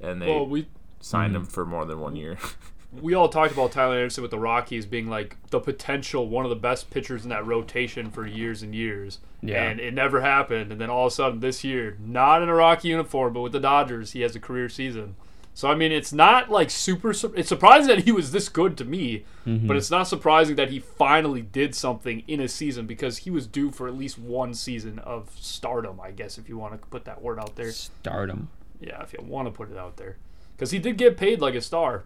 [0.00, 0.66] and they well, we,
[1.00, 1.44] signed mm-hmm.
[1.44, 2.38] them for more than one year.
[2.92, 6.50] we all talked about Tyler Anderson with the Rockies being like the potential one of
[6.50, 9.18] the best pitchers in that rotation for years and years.
[9.42, 9.62] Yeah.
[9.62, 10.72] And it never happened.
[10.72, 13.52] And then all of a sudden this year, not in a Rocky uniform, but with
[13.52, 15.16] the Dodgers, he has a career season.
[15.58, 17.10] So I mean, it's not like super.
[17.10, 19.66] It's surprising that he was this good to me, mm-hmm.
[19.66, 23.48] but it's not surprising that he finally did something in a season because he was
[23.48, 26.00] due for at least one season of stardom.
[26.00, 27.72] I guess if you want to put that word out there.
[27.72, 28.50] Stardom.
[28.80, 30.18] Yeah, if you want to put it out there,
[30.56, 32.04] because he did get paid like a star.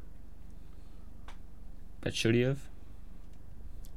[2.00, 2.60] But should he have?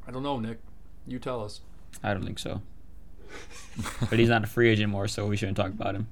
[0.06, 0.60] I don't know, Nick.
[1.08, 1.62] You tell us.
[2.04, 2.62] I don't think so.
[4.10, 6.08] but he's not a free agent more, so we shouldn't talk about him.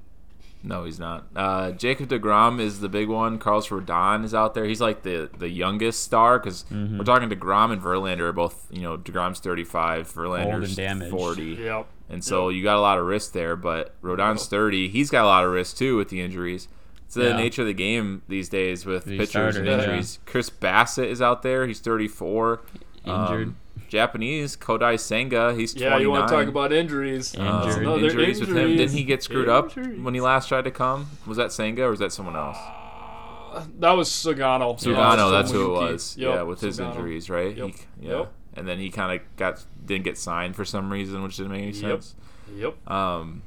[0.66, 1.26] No, he's not.
[1.36, 3.38] Uh, Jacob Degrom is the big one.
[3.38, 4.64] Carlos Rodon is out there.
[4.64, 6.98] He's like the the youngest star because mm-hmm.
[6.98, 8.66] we're talking Degrom and Verlander are both.
[8.70, 11.58] You know, Degrom's thirty five, Verlander's forty.
[11.60, 11.86] Yep.
[12.08, 12.56] And so yep.
[12.56, 13.56] you got a lot of risk there.
[13.56, 14.50] But Rodon's yep.
[14.50, 14.88] thirty.
[14.88, 16.68] He's got a lot of risk too with the injuries.
[17.04, 17.36] It's the yeah.
[17.36, 20.18] nature of the game these days with pitchers started, and injuries.
[20.24, 20.30] Yeah.
[20.30, 21.66] Chris Bassitt is out there.
[21.66, 22.62] He's 34.
[23.04, 23.48] Injured.
[23.48, 23.56] Um,
[23.88, 25.54] Japanese Kodai Senga.
[25.54, 25.92] He's 29.
[25.92, 27.36] Yeah, you want to talk about injuries?
[27.36, 27.86] Um, injuries.
[27.86, 28.76] No, injuries with him.
[28.76, 29.98] Didn't he get screwed injuries.
[29.98, 31.08] up when he last tried to come?
[31.26, 32.56] Was that Senga or was that someone else?
[32.56, 34.76] Uh, that was Sugano.
[34.78, 36.16] Sugano, yeah, that's who it was.
[36.16, 36.34] Yep.
[36.34, 37.56] Yeah, with his injuries, right?
[37.56, 37.68] Yep.
[37.68, 38.18] He, yeah.
[38.18, 38.32] Yep.
[38.56, 41.62] And then he kind of got didn't get signed for some reason, which didn't make
[41.62, 42.14] any sense.
[42.54, 42.90] Yep.
[42.90, 43.42] Um,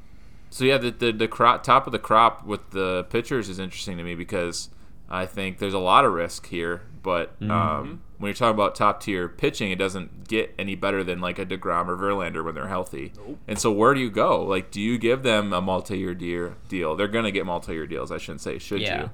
[0.50, 3.96] so yeah, the the, the crop, top of the crop with the pitchers is interesting
[3.98, 4.70] to me because
[5.10, 6.82] I think there's a lot of risk here.
[7.02, 7.50] But mm-hmm.
[7.50, 11.38] um, when you're talking about top tier pitching, it doesn't get any better than like
[11.38, 13.12] a Degrom or Verlander when they're healthy.
[13.16, 13.38] Nope.
[13.46, 14.42] And so where do you go?
[14.42, 16.96] Like, do you give them a multi-year deal?
[16.96, 18.12] They're gonna get multi-year deals.
[18.12, 19.02] I shouldn't say should yeah.
[19.02, 19.10] you,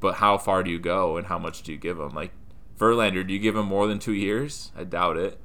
[0.00, 2.14] but how far do you go and how much do you give them?
[2.14, 2.32] Like
[2.78, 4.72] Verlander, do you give him more than two years?
[4.76, 5.38] I doubt it.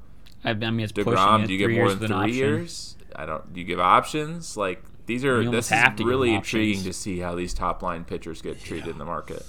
[0.44, 2.96] I mean, it's Degrom, do you give more than three years?
[3.14, 3.52] I don't.
[3.52, 4.56] Do you give options?
[4.56, 8.60] Like these are this is really intriguing to see how these top line pitchers get
[8.60, 8.92] treated yeah.
[8.92, 9.44] in the market.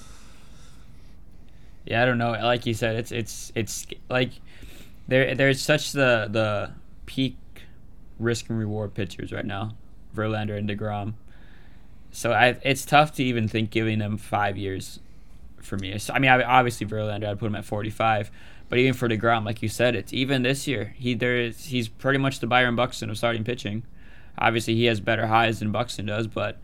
[1.88, 2.32] Yeah, I don't know.
[2.32, 4.32] Like you said, it's it's it's like
[5.08, 6.72] there there's such the the
[7.06, 7.38] peak
[8.20, 9.76] risk and reward pitchers right now,
[10.14, 11.14] Verlander and Degrom.
[12.12, 15.00] So I, it's tough to even think giving them five years
[15.62, 15.98] for me.
[16.00, 18.32] So, I mean, obviously Verlander, I'd put him at 45,
[18.70, 20.94] but even for Degrom, like you said, it's even this year.
[20.98, 23.84] He there is he's pretty much the Byron Buxton of starting pitching.
[24.38, 26.58] Obviously, he has better highs than Buxton does, but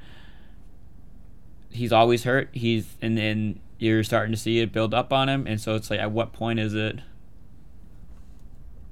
[1.70, 2.50] he's always hurt.
[2.52, 5.89] He's and then you're starting to see it build up on him, and so it's
[5.89, 7.00] like, at what point is it?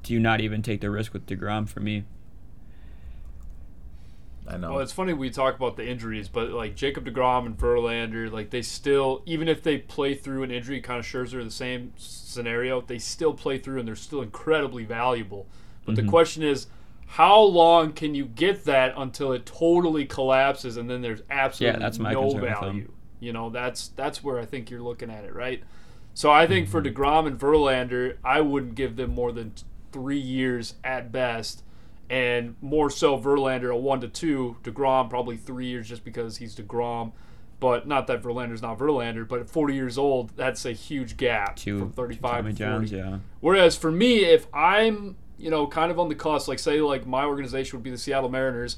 [0.03, 1.67] Do you not even take the risk with Degrom?
[1.67, 2.05] For me,
[4.47, 4.73] I know.
[4.73, 8.51] Well, it's funny we talk about the injuries, but like Jacob Degrom and Verlander, like
[8.51, 12.79] they still, even if they play through an injury, kind of Scherzer, the same scenario,
[12.81, 15.49] they still play through and they're still incredibly valuable.
[15.83, 15.95] But Mm-hmm.
[15.95, 16.67] the question is,
[17.05, 21.77] how long can you get that until it totally collapses and then there's absolutely yeah,
[21.79, 22.85] that's my no concern with them.
[22.85, 22.91] value?
[23.21, 25.63] You know, that's that's where I think you're looking at it, right?
[26.13, 26.71] So I think Mm-hmm.
[26.71, 29.53] for Degrom and Verlander, I wouldn't give them more than
[29.93, 31.63] three years at best,
[32.09, 36.53] and more so Verlander a one to two, Degrom probably three years just because he's
[36.55, 37.13] Degrom.
[37.61, 41.59] But not that Verlander's not Verlander, but at 40 years old, that's a huge gap
[41.77, 42.53] from 35 to 40.
[42.55, 43.19] Johns, yeah.
[43.39, 47.05] Whereas for me, if I'm, you know, kind of on the cusp, like say like
[47.05, 48.77] my organization would be the Seattle Mariners,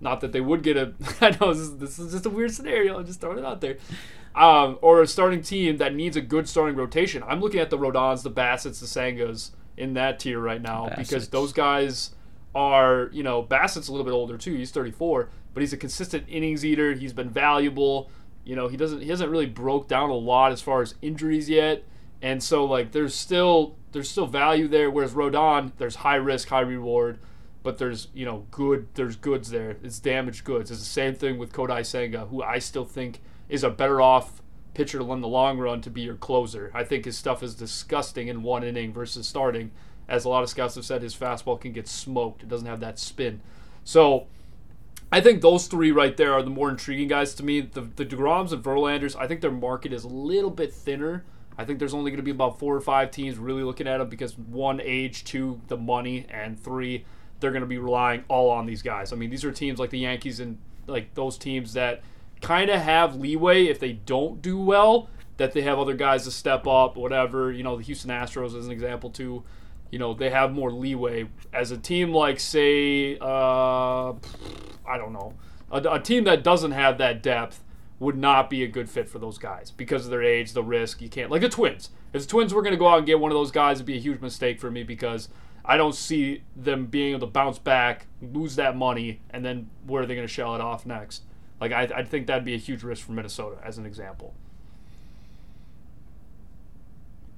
[0.00, 2.52] not that they would get a I know this is, this is just a weird
[2.52, 3.76] scenario, I'm just throwing it out there.
[4.34, 7.22] Um, or a starting team that needs a good starting rotation.
[7.26, 11.28] I'm looking at the Rodons, the Bassitt's, the Sengas in that tier right now because
[11.28, 12.10] those guys
[12.54, 14.54] are, you know, Bassitt's a little bit older too.
[14.54, 16.92] He's 34, but he's a consistent innings eater.
[16.92, 18.10] He's been valuable.
[18.44, 21.48] You know, he doesn't he hasn't really broke down a lot as far as injuries
[21.48, 21.84] yet.
[22.22, 26.60] And so like there's still there's still value there whereas Rodon there's high risk, high
[26.60, 27.18] reward,
[27.62, 29.76] but there's, you know, good there's goods there.
[29.82, 30.70] It's damaged goods.
[30.70, 34.40] It's the same thing with Kodai Senga, who I still think is a better off
[34.74, 36.70] pitcher in the long run to be your closer.
[36.72, 39.72] I think his stuff is disgusting in one inning versus starting.
[40.08, 42.42] As a lot of scouts have said, his fastball can get smoked.
[42.42, 43.40] It doesn't have that spin.
[43.84, 44.26] So
[45.12, 47.60] I think those three right there are the more intriguing guys to me.
[47.60, 51.24] The, the DeGroms and Verlanders, I think their market is a little bit thinner.
[51.58, 53.98] I think there's only going to be about four or five teams really looking at
[53.98, 57.04] them because one, age, two, the money, and three,
[57.40, 59.12] they're going to be relying all on these guys.
[59.12, 62.02] I mean, these are teams like the Yankees and like those teams that
[62.40, 66.30] kind of have leeway if they don't do well, that they have other guys to
[66.30, 67.52] step up, whatever.
[67.52, 69.42] You know, the Houston Astros is an example too.
[69.90, 71.28] You know, they have more leeway.
[71.52, 75.34] As a team like, say, uh, I don't know,
[75.70, 77.64] a, a team that doesn't have that depth
[77.98, 81.02] would not be a good fit for those guys because of their age, the risk.
[81.02, 81.90] You can't like the Twins.
[82.12, 83.86] If the Twins were going to go out and get one of those guys, it'd
[83.86, 85.28] be a huge mistake for me because
[85.70, 90.02] I don't see them being able to bounce back, lose that money, and then where
[90.02, 91.22] are they going to shell it off next?
[91.60, 94.34] Like I, I think that'd be a huge risk for Minnesota, as an example.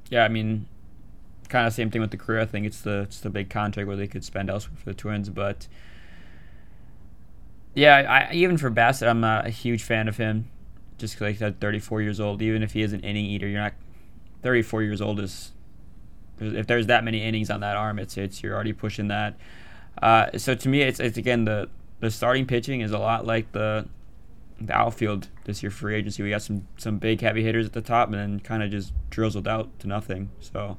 [0.08, 0.66] Yeah, I mean,
[1.50, 2.40] kind of same thing with the career.
[2.40, 4.94] I think it's the it's the big contract where they could spend elsewhere for the
[4.94, 5.68] Twins, but
[7.74, 10.48] yeah, I even for Bassitt, I'm not a huge fan of him.
[10.96, 13.74] Just like he's 34 years old, even if he is an inning eater, you're not
[14.42, 15.51] 34 years old is
[16.42, 19.36] if there's that many innings on that arm, it's it's you're already pushing that.
[20.00, 21.68] Uh, so to me, it's it's again the
[22.00, 23.88] the starting pitching is a lot like the
[24.60, 26.22] the outfield this year free agency.
[26.22, 28.92] We got some some big heavy hitters at the top, and then kind of just
[29.10, 30.30] drizzled out to nothing.
[30.40, 30.78] So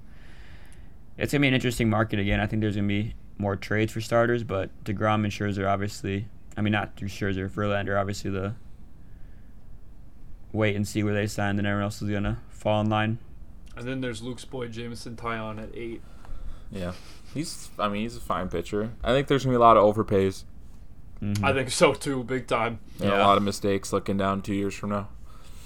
[1.17, 2.39] it's gonna be an interesting market again.
[2.39, 6.27] I think there's gonna be more trades for starters, but Degrom and Scherzer obviously.
[6.55, 8.53] I mean, not Scherzer, Verlander obviously the
[10.51, 13.17] wait and see where they sign, then everyone else is gonna fall in line.
[13.75, 16.01] And then there's Luke's boy Jameson Taillon at eight.
[16.71, 16.93] Yeah,
[17.33, 17.69] he's.
[17.79, 18.91] I mean, he's a fine pitcher.
[19.03, 20.43] I think there's gonna be a lot of overpays
[21.21, 21.43] Mhm.
[21.43, 22.79] I think so too, big time.
[22.99, 25.07] and a lot of mistakes looking down two years from now.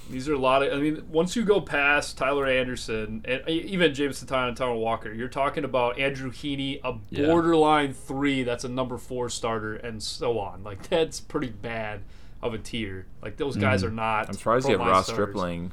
[0.09, 0.71] These are a lot of.
[0.71, 4.79] I mean, once you go past Tyler Anderson and e, even Jameson Taillon and Taijuan
[4.79, 7.25] Walker, you're talking about Andrew Heaney, a Yeah.
[7.25, 10.63] borderline three that's a number four starter, and so on.
[10.63, 12.01] Like that's pretty bad
[12.41, 13.05] of a tier.
[13.21, 13.87] Like those guys Mhm.
[13.87, 14.21] are not.
[14.23, 14.31] Mm-hmm.
[14.31, 15.25] I'm surprised you have Ross starters.
[15.25, 15.71] Stripling.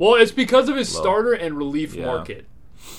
[0.00, 1.02] Well, it's because of his Low.
[1.02, 2.06] starter and relief Yeah.
[2.06, 2.46] market.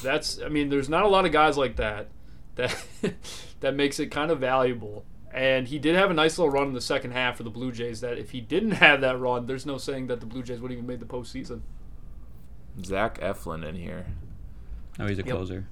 [0.04, 0.40] That's.
[0.40, 2.08] I mean, there's not a lot of guys like that.
[2.56, 2.78] That
[3.62, 5.04] that makes it kind of valuable.
[5.34, 7.72] And he did have a nice little run in the second half for the Blue
[7.72, 8.02] Jays.
[8.02, 10.72] That if he didn't have that run, there's no saying that the Blue Jays would
[10.72, 11.62] even made the postseason.
[12.84, 14.06] Zach Eflin in here.
[15.00, 15.36] Oh, he's a Yep.
[15.36, 15.68] closer.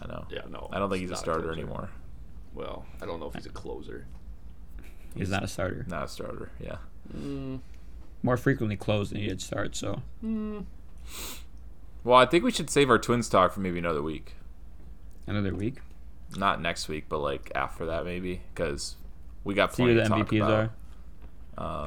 [0.00, 0.26] I know.
[0.30, 0.68] Yeah, no.
[0.72, 1.52] I don't think he's a starter closer.
[1.60, 1.90] anymore.
[2.54, 4.06] Well, I don't know if he's a closer.
[5.16, 5.84] He's not a starter.
[5.88, 6.50] Not a starter.
[6.60, 6.76] Yeah.
[7.16, 7.60] Mm,
[8.22, 9.74] More frequently closed than he did start.
[9.76, 10.64] So mm,
[12.04, 14.34] Well, I think we should save our Twins talk for maybe another week.
[15.26, 15.78] another week.
[16.36, 18.96] Not next week, but like after that maybe, because
[19.44, 20.50] we got See who plenty the to talk MVPs about.
[20.52, 20.70] are.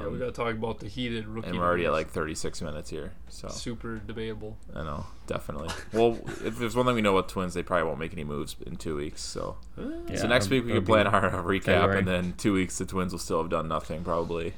[0.02, 1.48] yeah, we Um, got to talk about the heated rookie.
[1.48, 4.58] and we're already at like 36 minutes here, so super debatable.
[4.76, 5.69] I know definitely.
[5.93, 8.56] well, if there's one thing we know about Twins, they probably won't make any moves
[8.67, 9.22] in two weeks.
[9.22, 11.99] So, Yeah, so next week we it'll can plan our recap, February.
[11.99, 14.53] and then two weeks the Twins will still have done nothing probably.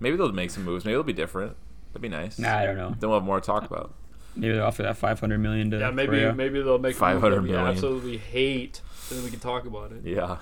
[0.00, 0.84] Maybe they'll make some moves.
[0.84, 1.56] Maybe they'll be different.
[1.92, 2.38] That'd be nice.
[2.38, 2.94] Nah, I don't know.
[2.98, 3.94] Then we'll have more to talk about.
[4.36, 6.32] Maybe they'll offer that 500 million to Yeah, maybe Correa.
[6.34, 7.66] maybe they'll make a move 500 that we million.
[7.68, 8.80] absolutely hate.
[9.10, 10.02] Then we can talk about it.
[10.04, 10.36] Yeah.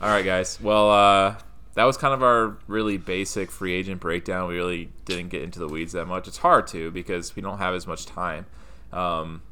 [0.00, 0.58] All right, guys.
[0.60, 1.36] Well, uh,
[1.74, 4.48] that was kind of our really basic free agent breakdown.
[4.48, 6.26] We really didn't get into the weeds that much.
[6.26, 8.46] It's hard to because we don't have as much time.
[8.92, 9.42] Um,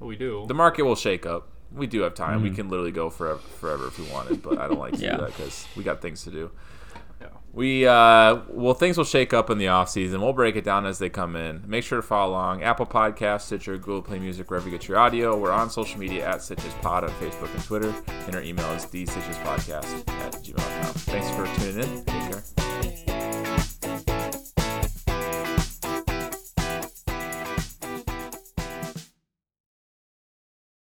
[0.00, 0.44] But we do.
[0.48, 1.48] the market will shake up.
[1.74, 2.42] We do have time.
[2.42, 2.56] We Mhm.
[2.56, 5.16] can literally go forever, forever if we wanted, but I don't like to Yeah.
[5.16, 6.50] do that because we got things to do.
[7.54, 10.22] We uh, well things will shake up in the off season.
[10.22, 11.62] We'll break it down as they come in.
[11.66, 14.98] Make sure to follow along Apple Podcasts, Stitcher, Google Play Music, wherever you get your
[14.98, 15.36] audio.
[15.36, 17.94] We're on social media at Stitches Pod on Facebook and Twitter,
[18.26, 20.94] and our email is thestitchespodcast at gmail.com.
[20.94, 22.04] Thanks for tuning in.
[22.04, 23.21] Take care.